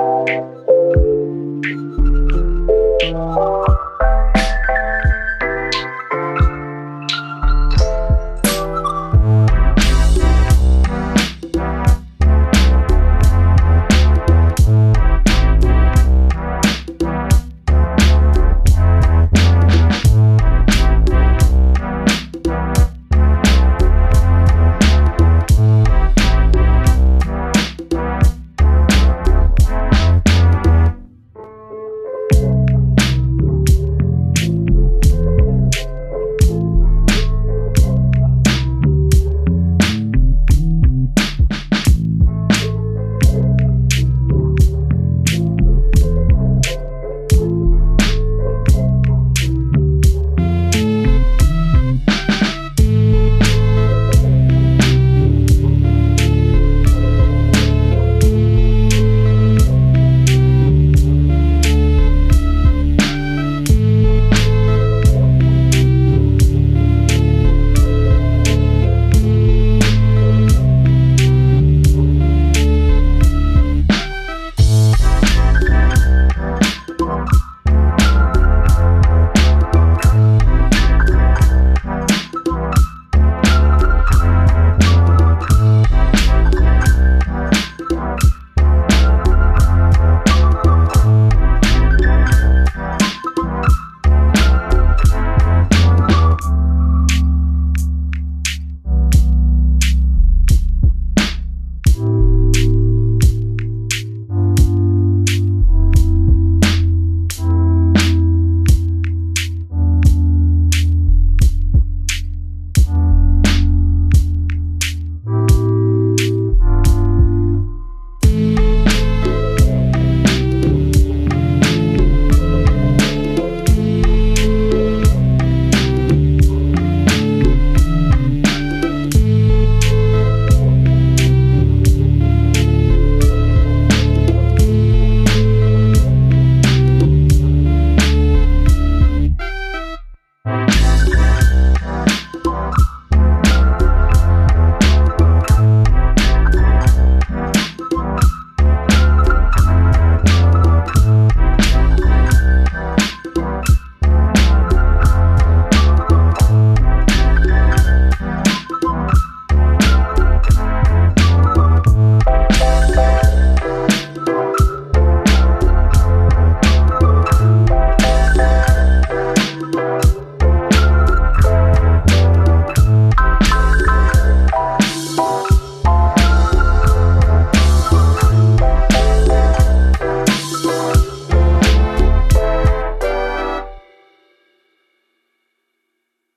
Música 0.00 0.69